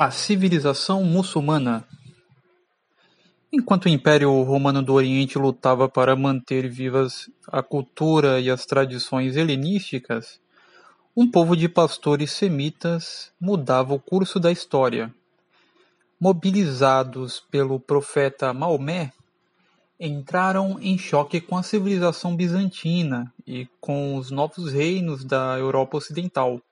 A 0.00 0.12
civilização 0.12 1.02
muçulmana 1.02 1.84
Enquanto 3.52 3.86
o 3.86 3.88
Império 3.88 4.30
Romano 4.42 4.80
do 4.80 4.94
Oriente 4.94 5.36
lutava 5.36 5.88
para 5.88 6.14
manter 6.14 6.68
vivas 6.68 7.28
a 7.48 7.64
cultura 7.64 8.38
e 8.38 8.48
as 8.48 8.64
tradições 8.64 9.36
helenísticas, 9.36 10.38
um 11.16 11.28
povo 11.28 11.56
de 11.56 11.68
pastores 11.68 12.30
semitas 12.30 13.32
mudava 13.40 13.92
o 13.92 13.98
curso 13.98 14.38
da 14.38 14.52
história. 14.52 15.12
Mobilizados 16.20 17.40
pelo 17.50 17.80
profeta 17.80 18.54
Maomé, 18.54 19.12
entraram 19.98 20.78
em 20.80 20.96
choque 20.96 21.40
com 21.40 21.56
a 21.56 21.64
civilização 21.64 22.36
bizantina 22.36 23.34
e 23.44 23.66
com 23.80 24.14
os 24.14 24.30
novos 24.30 24.72
reinos 24.72 25.24
da 25.24 25.58
Europa 25.58 25.96
Ocidental. 25.96 26.62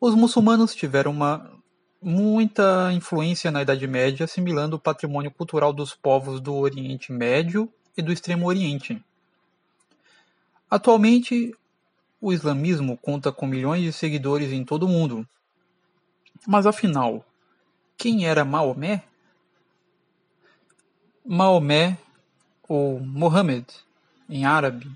Os 0.00 0.16
muçulmanos 0.16 0.74
tiveram 0.74 1.12
uma 1.12 1.59
muita 2.02 2.92
influência 2.92 3.50
na 3.50 3.62
Idade 3.62 3.86
Média, 3.86 4.24
assimilando 4.24 4.76
o 4.76 4.80
patrimônio 4.80 5.30
cultural 5.30 5.72
dos 5.72 5.94
povos 5.94 6.40
do 6.40 6.54
Oriente 6.54 7.12
Médio 7.12 7.72
e 7.96 8.02
do 8.02 8.12
Extremo 8.12 8.46
Oriente. 8.46 9.02
Atualmente, 10.70 11.54
o 12.20 12.32
islamismo 12.32 12.96
conta 12.96 13.32
com 13.32 13.46
milhões 13.46 13.82
de 13.82 13.92
seguidores 13.92 14.52
em 14.52 14.64
todo 14.64 14.84
o 14.84 14.88
mundo. 14.88 15.26
Mas 16.46 16.66
afinal, 16.66 17.24
quem 17.96 18.26
era 18.26 18.44
Maomé? 18.44 19.04
Maomé, 21.24 21.98
ou 22.66 22.98
Mohammed, 23.00 23.66
em 24.28 24.44
árabe, 24.44 24.90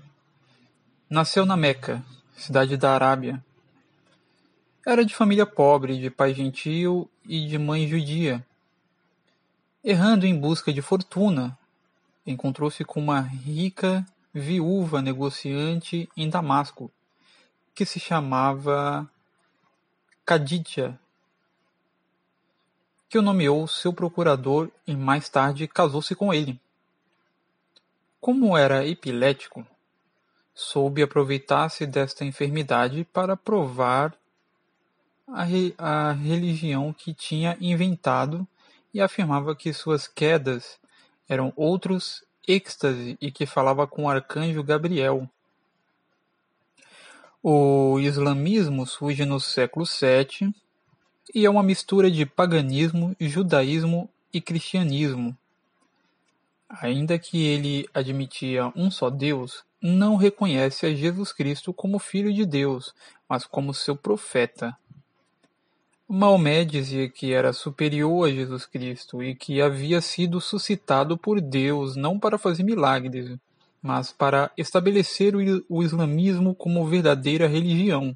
nasceu 1.09 1.45
na 1.45 1.55
Meca, 1.55 2.03
cidade 2.35 2.77
da 2.77 2.93
Arábia, 2.93 3.43
era 4.85 5.03
de 5.03 5.15
família 5.15 5.47
pobre, 5.47 5.97
de 5.97 6.11
pai 6.11 6.31
gentil 6.33 7.09
e 7.27 7.47
de 7.47 7.57
mãe 7.57 7.87
judia. 7.87 8.45
Errando 9.83 10.27
em 10.27 10.39
busca 10.39 10.71
de 10.71 10.81
fortuna, 10.81 11.57
encontrou-se 12.25 12.85
com 12.85 12.99
uma 12.99 13.19
rica 13.19 14.05
viúva 14.31 15.01
negociante 15.01 16.07
em 16.15 16.29
Damasco, 16.29 16.91
que 17.73 17.83
se 17.83 17.99
chamava 17.99 19.09
Khadija, 20.23 20.99
que 23.09 23.17
o 23.17 23.23
nomeou 23.23 23.67
seu 23.67 23.91
procurador 23.91 24.69
e 24.85 24.95
mais 24.95 25.29
tarde 25.29 25.67
casou-se 25.67 26.13
com 26.13 26.31
ele. 26.31 26.59
Como 28.21 28.57
era 28.57 28.85
epilético, 28.85 29.65
soube 30.53 31.01
aproveitar-se 31.01 31.87
desta 31.87 32.23
enfermidade 32.23 33.03
para 33.05 33.35
provar 33.35 34.15
a, 35.27 35.43
re, 35.43 35.73
a 35.77 36.11
religião 36.11 36.93
que 36.93 37.13
tinha 37.13 37.57
inventado 37.59 38.47
e 38.93 39.01
afirmava 39.01 39.55
que 39.55 39.73
suas 39.73 40.07
quedas 40.07 40.79
eram 41.27 41.51
outros 41.55 42.23
êxtase 42.47 43.17
e 43.19 43.31
que 43.31 43.45
falava 43.45 43.87
com 43.87 44.03
o 44.03 44.09
arcanjo 44.09 44.63
Gabriel. 44.63 45.29
O 47.41 47.99
islamismo 47.99 48.85
surge 48.85 49.25
no 49.25 49.39
século 49.39 49.85
VII 49.85 50.53
e 51.33 51.45
é 51.45 51.49
uma 51.49 51.63
mistura 51.63 52.09
de 52.09 52.25
paganismo, 52.25 53.15
judaísmo 53.19 54.09
e 54.33 54.39
cristianismo. 54.39 55.35
Ainda 56.69 57.17
que 57.19 57.45
ele 57.45 57.87
admitia 57.93 58.71
um 58.75 58.89
só 58.89 59.09
Deus, 59.09 59.63
não 59.81 60.15
reconhece 60.15 60.85
a 60.85 60.93
Jesus 60.93 61.31
Cristo 61.31 61.71
como 61.71 61.99
Filho 61.99 62.33
de 62.33 62.45
Deus, 62.45 62.93
mas 63.29 63.45
como 63.45 63.73
seu 63.73 63.95
profeta. 63.95 64.75
Maomé 66.07 66.63
dizia 66.63 67.09
que 67.09 67.33
era 67.33 67.51
superior 67.51 68.27
a 68.27 68.31
Jesus 68.31 68.65
Cristo 68.67 69.23
e 69.23 69.33
que 69.33 69.59
havia 69.59 69.99
sido 70.01 70.39
suscitado 70.39 71.17
por 71.17 71.41
Deus 71.41 71.95
não 71.95 72.19
para 72.19 72.37
fazer 72.37 72.63
milagres, 72.63 73.35
mas 73.81 74.11
para 74.11 74.51
estabelecer 74.55 75.33
o 75.67 75.83
islamismo 75.83 76.53
como 76.53 76.85
verdadeira 76.85 77.47
religião. 77.47 78.15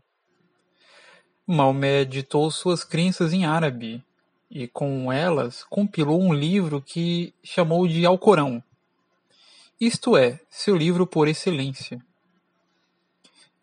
Maomé 1.47 2.05
ditou 2.05 2.51
suas 2.51 2.83
crenças 2.83 3.33
em 3.33 3.45
árabe 3.45 4.03
e, 4.51 4.67
com 4.67 5.11
elas, 5.11 5.63
compilou 5.63 6.21
um 6.21 6.31
livro 6.31 6.79
que 6.79 7.33
chamou 7.43 7.87
de 7.87 8.05
Alcorão. 8.05 8.63
Isto 9.81 10.15
é, 10.15 10.39
seu 10.47 10.77
livro 10.77 11.07
por 11.07 11.27
excelência. 11.27 11.99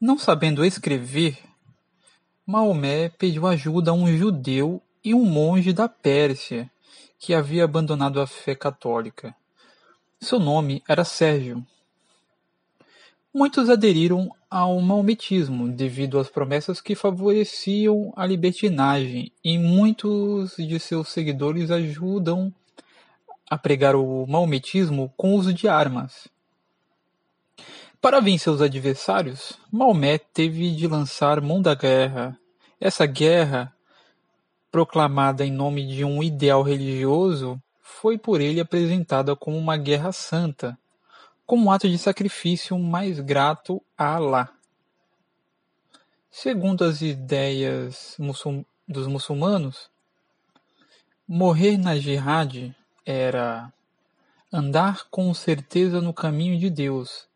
Não 0.00 0.18
sabendo 0.18 0.64
escrever, 0.64 1.38
Maomé 2.46 3.08
pediu 3.08 3.44
ajuda 3.44 3.90
a 3.90 3.94
um 3.94 4.06
judeu 4.16 4.80
e 5.02 5.12
um 5.12 5.24
monge 5.24 5.72
da 5.72 5.88
Pérsia 5.88 6.70
que 7.18 7.34
havia 7.34 7.64
abandonado 7.64 8.20
a 8.20 8.26
fé 8.26 8.54
católica. 8.54 9.34
Seu 10.20 10.38
nome 10.38 10.80
era 10.88 11.02
Sérgio. 11.02 11.66
Muitos 13.34 13.68
aderiram 13.68 14.30
ao 14.48 14.80
maometismo 14.80 15.68
devido 15.68 16.20
às 16.20 16.28
promessas 16.28 16.80
que 16.80 16.94
favoreciam 16.94 18.12
a 18.14 18.24
libertinagem 18.24 19.32
e 19.42 19.58
muitos 19.58 20.54
de 20.56 20.78
seus 20.78 21.08
seguidores 21.08 21.72
ajudam 21.72 22.54
a 23.50 23.58
pregar 23.58 23.96
o 23.96 24.24
maometismo 24.24 25.12
com 25.16 25.34
o 25.34 25.36
uso 25.36 25.52
de 25.52 25.66
armas. 25.66 26.28
Para 28.06 28.20
vencer 28.20 28.52
os 28.52 28.62
adversários, 28.62 29.58
Maomé 29.68 30.16
teve 30.16 30.70
de 30.76 30.86
lançar 30.86 31.40
mão 31.40 31.60
da 31.60 31.74
guerra. 31.74 32.38
Essa 32.80 33.04
guerra, 33.04 33.74
proclamada 34.70 35.44
em 35.44 35.50
nome 35.50 35.84
de 35.84 36.04
um 36.04 36.22
ideal 36.22 36.62
religioso, 36.62 37.60
foi 37.82 38.16
por 38.16 38.40
ele 38.40 38.60
apresentada 38.60 39.34
como 39.34 39.58
uma 39.58 39.76
guerra 39.76 40.12
santa, 40.12 40.78
como 41.44 41.64
um 41.66 41.70
ato 41.72 41.88
de 41.88 41.98
sacrifício 41.98 42.78
mais 42.78 43.18
grato 43.18 43.82
a 43.98 44.14
Alá. 44.14 44.52
Segundo 46.30 46.84
as 46.84 47.02
ideias 47.02 48.16
dos 48.86 49.08
muçulmanos, 49.08 49.90
morrer 51.26 51.76
na 51.76 51.98
jihad 51.98 52.72
era 53.04 53.72
andar 54.52 55.08
com 55.10 55.34
certeza 55.34 56.00
no 56.00 56.14
caminho 56.14 56.56
de 56.56 56.70
Deus 56.70 57.26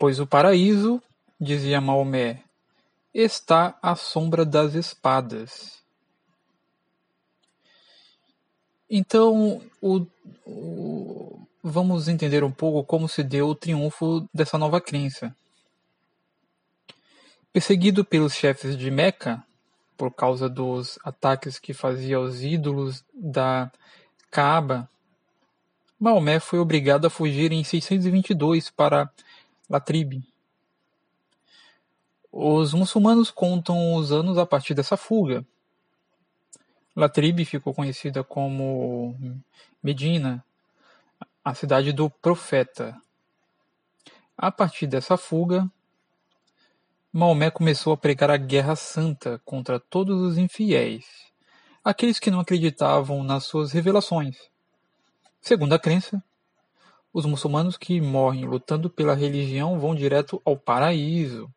Pois 0.00 0.18
o 0.18 0.26
paraíso, 0.26 1.02
dizia 1.38 1.78
Maomé, 1.78 2.42
está 3.12 3.78
à 3.82 3.94
sombra 3.94 4.46
das 4.46 4.72
espadas. 4.72 5.84
Então, 8.88 9.60
o, 9.78 10.06
o, 10.46 11.46
vamos 11.62 12.08
entender 12.08 12.42
um 12.42 12.50
pouco 12.50 12.82
como 12.82 13.10
se 13.10 13.22
deu 13.22 13.48
o 13.48 13.54
triunfo 13.54 14.26
dessa 14.32 14.56
nova 14.56 14.80
crença. 14.80 15.36
Perseguido 17.52 18.02
pelos 18.02 18.32
chefes 18.32 18.78
de 18.78 18.90
Meca, 18.90 19.44
por 19.98 20.14
causa 20.14 20.48
dos 20.48 20.98
ataques 21.04 21.58
que 21.58 21.74
fazia 21.74 22.16
aos 22.16 22.40
ídolos 22.40 23.04
da 23.12 23.70
Kaaba, 24.30 24.88
Maomé 26.00 26.40
foi 26.40 26.58
obrigado 26.58 27.06
a 27.06 27.10
fugir 27.10 27.52
em 27.52 27.62
622 27.62 28.70
para 28.70 29.12
Latrib. 29.70 30.20
Os 32.32 32.74
muçulmanos 32.74 33.30
contam 33.30 33.94
os 33.94 34.10
anos 34.10 34.36
a 34.36 34.44
partir 34.44 34.74
dessa 34.74 34.96
fuga. 34.96 35.46
Latrib 36.96 37.44
ficou 37.44 37.72
conhecida 37.72 38.24
como 38.24 39.14
Medina, 39.80 40.44
a 41.44 41.54
cidade 41.54 41.92
do 41.92 42.10
profeta. 42.10 43.00
A 44.36 44.50
partir 44.50 44.88
dessa 44.88 45.16
fuga, 45.16 45.70
Maomé 47.12 47.48
começou 47.48 47.92
a 47.92 47.96
pregar 47.96 48.28
a 48.28 48.36
guerra 48.36 48.74
santa 48.74 49.40
contra 49.44 49.78
todos 49.78 50.20
os 50.20 50.36
infiéis, 50.36 51.06
aqueles 51.84 52.18
que 52.18 52.30
não 52.30 52.40
acreditavam 52.40 53.22
nas 53.22 53.44
suas 53.44 53.70
revelações. 53.70 54.36
Segundo 55.40 55.74
a 55.74 55.78
crença, 55.78 56.20
os 57.12 57.26
muçulmanos 57.26 57.76
que 57.76 58.00
morrem 58.00 58.44
lutando 58.44 58.88
pela 58.88 59.14
religião 59.14 59.78
vão 59.78 59.94
direto 59.94 60.40
ao 60.44 60.56
paraíso. 60.56 61.52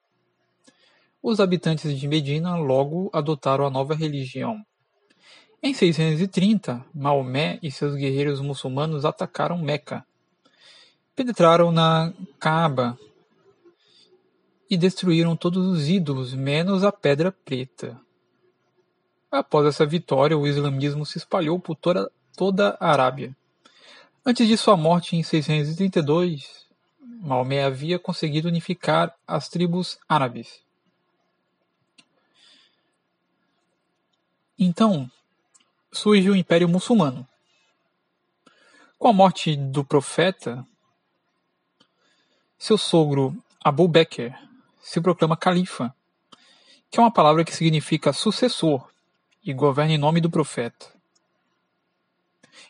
Os 1.21 1.39
habitantes 1.39 1.97
de 1.97 2.07
Medina 2.07 2.55
logo 2.55 3.09
adotaram 3.13 3.65
a 3.65 3.69
nova 3.69 3.95
religião. 3.95 4.65
Em 5.61 5.73
630, 5.73 6.85
Maomé 6.93 7.57
e 7.63 7.71
seus 7.71 7.95
guerreiros 7.95 8.41
muçulmanos 8.41 9.05
atacaram 9.05 9.57
Meca. 9.57 10.05
Penetraram 11.15 11.71
na 11.71 12.11
Kaaba 12.39 12.97
e 14.69 14.75
destruíram 14.75 15.35
todos 15.35 15.65
os 15.67 15.87
ídolos, 15.87 16.33
menos 16.33 16.83
a 16.83 16.91
Pedra 16.91 17.31
Preta. 17.31 17.97
Após 19.31 19.65
essa 19.67 19.85
vitória, 19.85 20.37
o 20.37 20.45
islamismo 20.45 21.05
se 21.05 21.17
espalhou 21.17 21.59
por 21.59 21.75
toda, 21.75 22.11
toda 22.35 22.75
a 22.79 22.91
Arábia. 22.91 23.35
Antes 24.25 24.47
de 24.47 24.55
sua 24.55 24.77
morte 24.77 25.17
em 25.17 25.21
632, 25.21 26.65
Maomé 27.21 27.61
havia 27.61 27.99
conseguido 27.99 28.47
unificar 28.47 29.13
as 29.27 29.49
tribos 29.49 29.99
árabes. 30.07 30.61
Então, 34.57 35.11
surge 35.91 36.29
o 36.29 36.35
Império 36.37 36.69
Muçulmano. 36.69 37.27
Com 38.97 39.09
a 39.09 39.13
morte 39.13 39.57
do 39.57 39.83
profeta, 39.83 40.65
seu 42.57 42.77
sogro 42.77 43.35
Abu 43.61 43.89
Bakr 43.89 44.33
se 44.81 45.01
proclama 45.01 45.35
califa, 45.35 45.93
que 46.89 46.97
é 46.97 47.03
uma 47.03 47.11
palavra 47.11 47.43
que 47.43 47.53
significa 47.53 48.13
sucessor 48.13 48.89
e 49.43 49.51
governa 49.51 49.95
em 49.95 49.97
nome 49.97 50.21
do 50.21 50.29
profeta. 50.29 50.92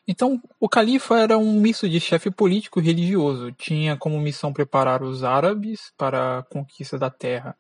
Então, 0.07 0.41
o 0.59 0.68
califa 0.68 1.18
era 1.18 1.38
um 1.38 1.53
misto 1.59 1.88
de 1.88 2.00
chefe 2.00 2.30
político 2.30 2.80
e 2.80 2.83
religioso. 2.83 3.51
Tinha 3.51 3.95
como 3.95 4.19
missão 4.19 4.51
preparar 4.51 5.03
os 5.03 5.24
árabes 5.24 5.94
para 5.97 6.39
a 6.39 6.44
conquista 6.44 6.97
da 6.97 7.09
terra. 7.09 7.56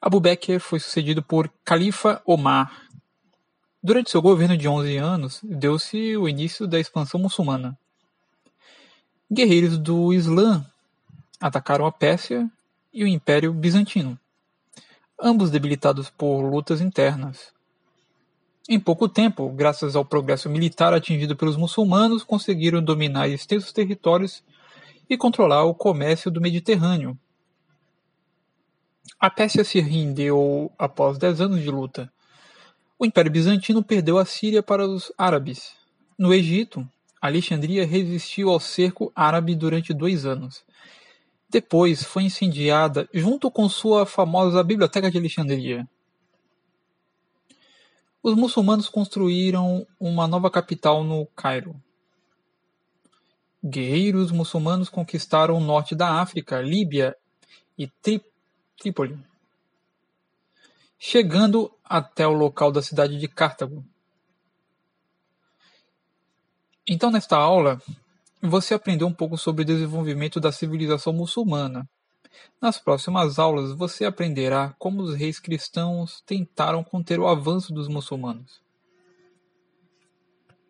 Abu 0.00 0.18
Bakr 0.18 0.58
foi 0.60 0.80
sucedido 0.80 1.22
por 1.22 1.52
Califa 1.64 2.22
Omar. 2.24 2.88
Durante 3.82 4.10
seu 4.10 4.20
governo 4.20 4.56
de 4.56 4.66
11 4.66 4.96
anos, 4.96 5.40
deu-se 5.42 6.16
o 6.16 6.28
início 6.28 6.66
da 6.66 6.80
expansão 6.80 7.20
muçulmana. 7.20 7.78
Guerreiros 9.30 9.78
do 9.78 10.12
Islã 10.12 10.64
atacaram 11.40 11.86
a 11.86 11.92
Pérsia 11.92 12.50
e 12.92 13.04
o 13.04 13.06
Império 13.06 13.52
Bizantino, 13.52 14.18
ambos 15.18 15.50
debilitados 15.50 16.10
por 16.10 16.42
lutas 16.42 16.80
internas. 16.80 17.52
Em 18.72 18.78
pouco 18.78 19.08
tempo, 19.08 19.50
graças 19.50 19.96
ao 19.96 20.04
progresso 20.04 20.48
militar 20.48 20.94
atingido 20.94 21.34
pelos 21.34 21.56
muçulmanos, 21.56 22.22
conseguiram 22.22 22.80
dominar 22.80 23.26
extensos 23.26 23.72
territórios 23.72 24.44
e 25.08 25.16
controlar 25.16 25.64
o 25.64 25.74
comércio 25.74 26.30
do 26.30 26.40
Mediterrâneo. 26.40 27.18
A 29.18 29.28
Pérsia 29.28 29.64
se 29.64 29.80
rendeu 29.80 30.70
após 30.78 31.18
dez 31.18 31.40
anos 31.40 31.60
de 31.60 31.68
luta. 31.68 32.12
O 32.96 33.04
Império 33.04 33.32
Bizantino 33.32 33.82
perdeu 33.82 34.18
a 34.18 34.24
Síria 34.24 34.62
para 34.62 34.86
os 34.86 35.12
árabes. 35.18 35.72
No 36.16 36.32
Egito, 36.32 36.88
Alexandria 37.20 37.84
resistiu 37.84 38.50
ao 38.50 38.60
cerco 38.60 39.10
árabe 39.16 39.56
durante 39.56 39.92
dois 39.92 40.24
anos. 40.24 40.62
Depois 41.50 42.04
foi 42.04 42.22
incendiada 42.22 43.08
junto 43.12 43.50
com 43.50 43.68
sua 43.68 44.06
famosa 44.06 44.62
Biblioteca 44.62 45.10
de 45.10 45.18
Alexandria. 45.18 45.88
Os 48.22 48.34
muçulmanos 48.34 48.88
construíram 48.88 49.86
uma 49.98 50.28
nova 50.28 50.50
capital 50.50 51.02
no 51.02 51.24
Cairo. 51.26 51.74
Guerreiros 53.64 54.30
muçulmanos 54.30 54.90
conquistaram 54.90 55.56
o 55.56 55.60
norte 55.60 55.94
da 55.94 56.20
África, 56.20 56.60
Líbia 56.60 57.16
e 57.78 57.88
Trípoli, 58.76 59.18
chegando 60.98 61.72
até 61.82 62.26
o 62.26 62.32
local 62.32 62.70
da 62.70 62.82
cidade 62.82 63.18
de 63.18 63.26
Cartago. 63.26 63.84
Então, 66.86 67.10
nesta 67.10 67.36
aula, 67.36 67.80
você 68.42 68.74
aprendeu 68.74 69.06
um 69.06 69.14
pouco 69.14 69.38
sobre 69.38 69.62
o 69.62 69.66
desenvolvimento 69.66 70.40
da 70.40 70.52
civilização 70.52 71.12
muçulmana, 71.12 71.88
nas 72.60 72.78
próximas 72.78 73.38
aulas 73.38 73.72
você 73.72 74.04
aprenderá 74.04 74.74
como 74.78 75.02
os 75.02 75.14
reis 75.14 75.40
cristãos 75.40 76.22
tentaram 76.24 76.84
conter 76.84 77.18
o 77.18 77.26
avanço 77.26 77.72
dos 77.72 77.88
muçulmanos. 77.88 78.60